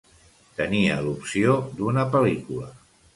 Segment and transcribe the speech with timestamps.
[0.61, 2.71] Tenia l'opció d'una pel·lícula.